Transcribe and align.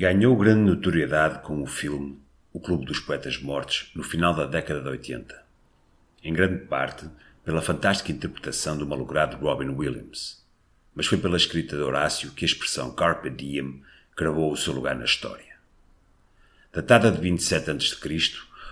Ganhou 0.00 0.36
grande 0.36 0.60
notoriedade 0.60 1.42
com 1.42 1.60
o 1.60 1.66
filme 1.66 2.22
O 2.52 2.60
Clube 2.60 2.86
dos 2.86 3.00
Poetas 3.00 3.36
Mortos 3.42 3.90
no 3.96 4.04
final 4.04 4.32
da 4.32 4.46
década 4.46 4.80
de 4.80 4.88
80. 4.90 5.42
Em 6.22 6.32
grande 6.32 6.66
parte 6.66 7.10
pela 7.44 7.60
fantástica 7.60 8.12
interpretação 8.12 8.78
do 8.78 8.86
malogrado 8.86 9.36
Robin 9.38 9.70
Williams, 9.70 10.46
mas 10.94 11.08
foi 11.08 11.18
pela 11.18 11.36
escrita 11.36 11.74
de 11.74 11.82
Horácio 11.82 12.30
que 12.30 12.44
a 12.44 12.46
expressão 12.46 12.94
Carpe 12.94 13.28
Diem 13.28 13.82
cravou 14.14 14.52
o 14.52 14.56
seu 14.56 14.72
lugar 14.72 14.94
na 14.94 15.04
história. 15.04 15.56
Datada 16.72 17.10
de 17.10 17.20
27 17.20 17.68
a.C., 17.68 17.96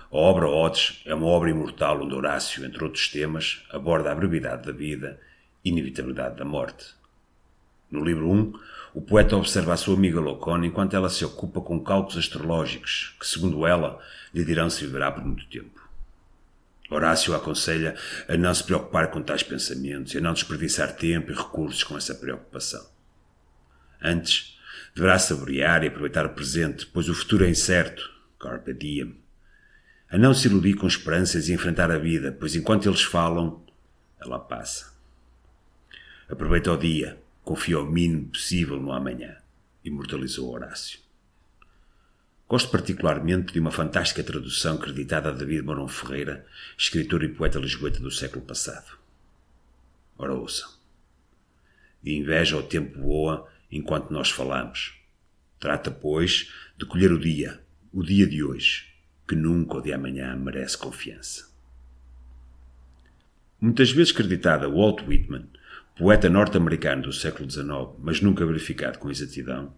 a 0.09 0.15
obra 0.15 0.47
Odes 0.47 1.01
é 1.05 1.13
uma 1.13 1.27
obra 1.27 1.49
imortal 1.49 2.03
onde 2.03 2.15
Horácio, 2.15 2.63
entre 2.63 2.81
outros 2.81 3.09
temas, 3.09 3.65
aborda 3.69 4.13
a 4.13 4.15
brevidade 4.15 4.65
da 4.65 4.71
vida 4.71 5.19
e 5.61 5.71
inevitabilidade 5.71 6.37
da 6.37 6.45
morte. 6.45 6.96
No 7.89 8.03
livro 8.03 8.29
1, 8.29 8.53
o 8.93 9.01
poeta 9.01 9.37
observa 9.37 9.73
a 9.73 9.77
sua 9.77 9.95
amiga 9.95 10.19
Locona 10.19 10.65
enquanto 10.65 10.95
ela 10.95 11.09
se 11.09 11.23
ocupa 11.23 11.61
com 11.61 11.83
cálculos 11.83 12.17
astrológicos 12.17 13.15
que, 13.19 13.25
segundo 13.25 13.65
ela, 13.65 13.99
lhe 14.33 14.43
dirão 14.43 14.69
se 14.69 14.85
viverá 14.85 15.11
por 15.11 15.23
muito 15.23 15.47
tempo. 15.47 15.87
Horácio 16.89 17.35
aconselha 17.35 17.95
a 18.27 18.37
não 18.37 18.53
se 18.53 18.63
preocupar 18.63 19.11
com 19.11 19.21
tais 19.21 19.43
pensamentos 19.43 20.13
e 20.13 20.17
a 20.17 20.21
não 20.21 20.33
desperdiçar 20.33 20.95
tempo 20.95 21.31
e 21.31 21.35
recursos 21.35 21.83
com 21.83 21.97
essa 21.97 22.15
preocupação. 22.15 22.85
Antes, 24.01 24.57
deverá 24.95 25.19
saborear 25.19 25.83
e 25.83 25.87
aproveitar 25.87 26.25
o 26.25 26.29
presente, 26.29 26.85
pois 26.85 27.09
o 27.09 27.13
futuro 27.13 27.45
é 27.45 27.49
incerto. 27.49 28.09
Carpe 28.39 28.73
diem. 28.73 29.17
A 30.09 30.17
não 30.17 30.33
se 30.33 30.47
iludir 30.47 30.75
com 30.75 30.87
esperanças 30.87 31.49
e 31.49 31.53
enfrentar 31.53 31.91
a 31.91 31.97
vida, 31.97 32.31
pois 32.31 32.55
enquanto 32.55 32.87
eles 32.87 33.03
falam, 33.03 33.65
ela 34.19 34.39
passa. 34.39 34.93
Aproveita 36.29 36.71
o 36.71 36.77
dia, 36.77 37.21
confia 37.47 37.79
o 37.79 37.89
mínimo 37.89 38.27
possível 38.27 38.77
no 38.77 38.91
amanhã, 38.91 39.37
imortalizou 39.81 40.53
Horácio. 40.53 40.99
Gosto 42.45 42.69
particularmente 42.69 43.53
de 43.53 43.59
uma 43.61 43.71
fantástica 43.71 44.21
tradução 44.21 44.77
creditada 44.77 45.29
a 45.29 45.31
David 45.31 45.61
Mourão 45.61 45.87
Ferreira, 45.87 46.45
escritor 46.77 47.23
e 47.23 47.29
poeta 47.29 47.57
lisboeta 47.57 48.01
do 48.01 48.11
século 48.11 48.43
passado. 48.43 48.97
Ora 50.17 50.33
ouçam. 50.33 50.69
De 52.03 52.17
inveja 52.17 52.57
o 52.57 52.63
tempo 52.63 52.99
voa 52.99 53.49
enquanto 53.71 54.11
nós 54.11 54.29
falamos. 54.29 54.99
Trata, 55.57 55.89
pois, 55.89 56.51
de 56.77 56.85
colher 56.85 57.13
o 57.13 57.19
dia, 57.19 57.61
o 57.93 58.03
dia 58.03 58.27
de 58.27 58.43
hoje, 58.43 58.93
que 59.25 59.35
nunca 59.37 59.77
o 59.77 59.81
de 59.81 59.93
amanhã 59.93 60.35
merece 60.35 60.77
confiança. 60.77 61.49
Muitas 63.61 63.89
vezes 63.89 64.11
creditada 64.11 64.69
Walt 64.69 65.01
Whitman, 65.07 65.47
poeta 65.97 66.29
norte-americano 66.29 67.01
do 67.01 67.11
século 67.11 67.49
XIX, 67.49 67.67
mas 67.99 68.21
nunca 68.21 68.45
verificado 68.45 68.99
com 68.99 69.09
exatidão, 69.09 69.73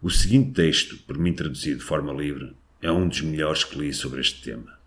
o 0.00 0.08
seguinte 0.08 0.52
texto, 0.52 0.96
por 1.06 1.18
mim 1.18 1.34
traduzido 1.34 1.78
de 1.78 1.84
forma 1.84 2.10
livre, 2.10 2.56
é 2.80 2.90
um 2.90 3.06
dos 3.06 3.20
melhores 3.20 3.62
que 3.62 3.78
li 3.78 3.92
sobre 3.92 4.22
este 4.22 4.42
tema. 4.42 4.78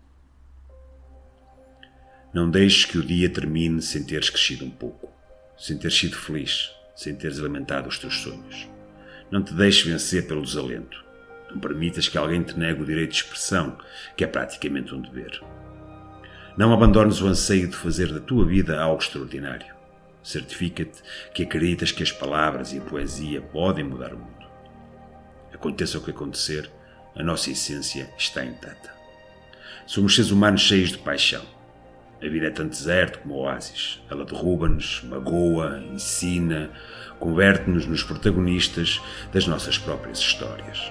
Não 2.34 2.50
deixes 2.50 2.84
que 2.84 2.98
o 2.98 3.04
dia 3.04 3.30
termine 3.30 3.80
sem 3.80 4.04
teres 4.04 4.28
crescido 4.28 4.64
um 4.64 4.70
pouco, 4.70 5.08
sem 5.56 5.78
teres 5.78 5.96
sido 5.96 6.16
feliz, 6.16 6.70
sem 6.96 7.14
teres 7.14 7.38
alimentado 7.38 7.88
os 7.88 7.98
teus 7.98 8.18
sonhos. 8.18 8.68
Não 9.30 9.42
te 9.42 9.54
deixes 9.54 9.86
vencer 9.86 10.26
pelo 10.26 10.42
desalento. 10.42 11.04
Não 11.48 11.60
permitas 11.60 12.08
que 12.08 12.18
alguém 12.18 12.42
te 12.42 12.58
negue 12.58 12.82
o 12.82 12.84
direito 12.84 13.12
de 13.12 13.16
expressão, 13.18 13.78
que 14.16 14.24
é 14.24 14.26
praticamente 14.26 14.92
um 14.92 15.00
dever. 15.00 15.40
Não 16.58 16.72
abandones 16.74 17.20
o 17.20 17.28
anseio 17.28 17.68
de 17.68 17.76
fazer 17.76 18.12
da 18.12 18.20
tua 18.20 18.44
vida 18.44 18.78
algo 18.80 19.00
extraordinário. 19.00 19.75
Certifica-te 20.26 21.04
que 21.32 21.44
acreditas 21.44 21.92
que 21.92 22.02
as 22.02 22.10
palavras 22.10 22.72
e 22.72 22.78
a 22.78 22.80
poesia 22.80 23.40
podem 23.40 23.84
mudar 23.84 24.12
o 24.12 24.18
mundo. 24.18 24.44
Aconteça 25.54 25.98
o 25.98 26.00
que 26.00 26.10
acontecer, 26.10 26.68
a 27.14 27.22
nossa 27.22 27.48
essência 27.48 28.12
está 28.18 28.44
intacta. 28.44 28.92
Somos 29.86 30.16
seres 30.16 30.32
humanos 30.32 30.62
cheios 30.62 30.90
de 30.90 30.98
paixão. 30.98 31.44
A 32.20 32.26
vida 32.26 32.48
é 32.48 32.50
tanto 32.50 32.70
deserto 32.70 33.20
como 33.20 33.36
oásis. 33.36 34.02
Ela 34.10 34.24
derruba-nos, 34.24 35.00
magoa, 35.04 35.80
ensina, 35.92 36.72
converte-nos 37.20 37.86
nos 37.86 38.02
protagonistas 38.02 39.00
das 39.32 39.46
nossas 39.46 39.78
próprias 39.78 40.18
histórias. 40.18 40.90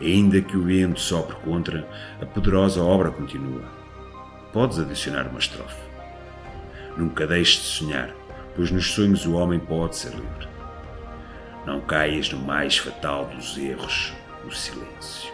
E 0.00 0.12
ainda 0.12 0.40
que 0.40 0.56
o 0.56 0.62
vento 0.62 1.00
sopre 1.00 1.34
contra, 1.42 1.84
a 2.22 2.24
poderosa 2.24 2.80
obra 2.84 3.10
continua. 3.10 3.64
Podes 4.52 4.78
adicionar 4.78 5.26
uma 5.26 5.40
estrofe. 5.40 5.85
Nunca 6.96 7.26
deixes 7.26 7.62
de 7.62 7.66
sonhar, 7.68 8.10
pois 8.54 8.70
nos 8.70 8.92
sonhos 8.92 9.26
o 9.26 9.34
homem 9.34 9.58
pode 9.58 9.96
ser 9.96 10.10
livre. 10.10 10.48
Não 11.66 11.80
caias 11.80 12.30
no 12.30 12.38
mais 12.38 12.78
fatal 12.78 13.26
dos 13.26 13.58
erros, 13.58 14.12
o 14.46 14.52
silêncio. 14.52 15.32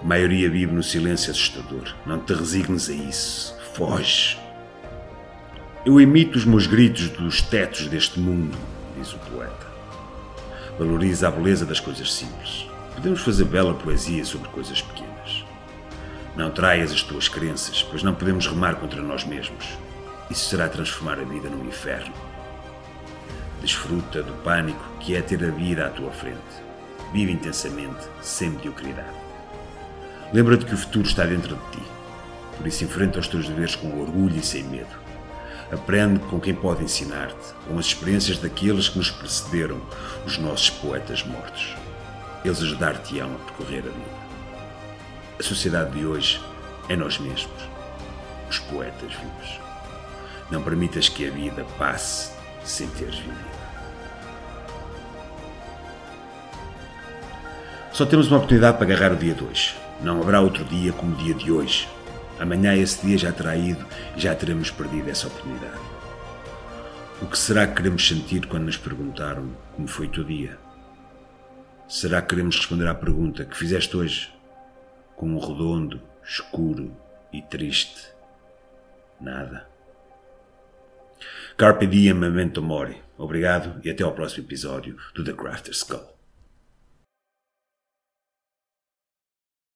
A 0.00 0.04
maioria 0.04 0.48
vive 0.48 0.72
no 0.72 0.82
silêncio 0.82 1.30
assustador. 1.30 1.94
Não 2.06 2.18
te 2.18 2.32
resignes 2.32 2.88
a 2.88 2.92
isso. 2.92 3.54
Foge. 3.74 4.38
Eu 5.84 6.00
imito 6.00 6.38
os 6.38 6.44
meus 6.44 6.66
gritos 6.66 7.08
dos 7.10 7.42
tetos 7.42 7.86
deste 7.88 8.18
mundo, 8.18 8.56
diz 8.96 9.12
o 9.12 9.18
poeta. 9.18 9.66
Valoriza 10.78 11.28
a 11.28 11.30
beleza 11.30 11.66
das 11.66 11.80
coisas 11.80 12.12
simples. 12.12 12.66
Podemos 12.94 13.20
fazer 13.20 13.44
bela 13.44 13.74
poesia 13.74 14.24
sobre 14.24 14.48
coisas 14.48 14.80
pequenas. 14.80 15.44
Não 16.36 16.50
traias 16.50 16.92
as 16.92 17.02
tuas 17.02 17.28
crenças, 17.28 17.82
pois 17.82 18.02
não 18.02 18.14
podemos 18.14 18.46
remar 18.46 18.76
contra 18.76 19.02
nós 19.02 19.24
mesmos. 19.24 19.66
Isso 20.30 20.50
será 20.50 20.68
transformar 20.68 21.18
a 21.18 21.24
vida 21.24 21.48
num 21.48 21.66
inferno. 21.66 22.12
Desfruta 23.60 24.22
do 24.22 24.32
pânico 24.42 24.84
que 25.00 25.16
é 25.16 25.22
ter 25.22 25.42
a 25.44 25.50
vida 25.50 25.86
à 25.86 25.90
tua 25.90 26.10
frente. 26.10 26.38
Vive 27.12 27.32
intensamente, 27.32 28.06
sem 28.20 28.50
mediocridade. 28.50 29.16
Lembra-te 30.32 30.66
que 30.66 30.74
o 30.74 30.78
futuro 30.78 31.06
está 31.06 31.24
dentro 31.24 31.56
de 31.56 31.70
ti. 31.70 31.82
Por 32.56 32.66
isso, 32.66 32.84
enfrenta 32.84 33.18
os 33.18 33.28
teus 33.28 33.48
deveres 33.48 33.74
com 33.74 33.98
orgulho 33.98 34.36
e 34.36 34.42
sem 34.42 34.64
medo. 34.64 35.08
Aprende 35.72 36.18
com 36.20 36.38
quem 36.38 36.54
pode 36.54 36.84
ensinar-te, 36.84 37.54
com 37.66 37.78
as 37.78 37.86
experiências 37.86 38.38
daqueles 38.38 38.88
que 38.88 38.98
nos 38.98 39.10
precederam, 39.10 39.80
os 40.26 40.36
nossos 40.38 40.70
poetas 40.70 41.22
mortos. 41.22 41.74
Eles 42.44 42.62
ajudar-te-ão 42.62 43.34
a 43.34 43.38
percorrer 43.38 43.80
a 43.80 43.90
vida. 43.90 44.18
A 45.38 45.42
sociedade 45.42 45.98
de 45.98 46.04
hoje 46.04 46.40
é 46.88 46.96
nós 46.96 47.18
mesmos, 47.18 47.62
os 48.50 48.58
poetas 48.58 49.12
vivos. 49.12 49.67
Não 50.50 50.62
permitas 50.62 51.08
que 51.08 51.26
a 51.26 51.30
vida 51.30 51.64
passe 51.78 52.32
sem 52.64 52.88
teres 52.88 53.16
vivido. 53.16 53.58
Só 57.92 58.06
temos 58.06 58.28
uma 58.28 58.36
oportunidade 58.36 58.78
para 58.78 58.86
agarrar 58.86 59.12
o 59.12 59.16
dia 59.16 59.34
de 59.34 59.42
hoje. 59.42 59.76
Não 60.00 60.20
haverá 60.20 60.40
outro 60.40 60.64
dia 60.64 60.92
como 60.92 61.14
o 61.14 61.16
dia 61.16 61.34
de 61.34 61.50
hoje. 61.50 61.88
Amanhã 62.38 62.76
esse 62.76 63.04
dia 63.04 63.18
já 63.18 63.32
terá 63.32 63.56
ido 63.56 63.84
e 64.16 64.20
já 64.20 64.34
teremos 64.34 64.70
perdido 64.70 65.10
essa 65.10 65.26
oportunidade. 65.26 65.80
O 67.20 67.26
que 67.26 67.36
será 67.36 67.66
que 67.66 67.74
queremos 67.74 68.06
sentir 68.06 68.46
quando 68.46 68.66
nos 68.66 68.76
perguntaram 68.76 69.50
como 69.74 69.88
foi 69.88 70.06
o 70.06 70.10
teu 70.10 70.22
dia? 70.22 70.56
Será 71.88 72.22
que 72.22 72.28
queremos 72.28 72.56
responder 72.56 72.86
à 72.86 72.94
pergunta 72.94 73.44
que 73.44 73.56
fizeste 73.56 73.96
hoje 73.96 74.32
com 75.16 75.26
um 75.30 75.38
redondo, 75.38 76.00
escuro 76.22 76.96
e 77.32 77.42
triste 77.42 78.12
nada? 79.20 79.66
Carpe 81.58 81.88
diem 81.88 82.14
memento 82.14 82.62
mori. 82.62 83.02
Obrigado 83.16 83.80
e 83.84 83.90
até 83.90 84.04
ao 84.04 84.12
próximo 84.12 84.46
episódio 84.46 84.96
do 85.12 85.24
The 85.24 85.32
Crafter's 85.32 85.78
Skull. 85.78 86.17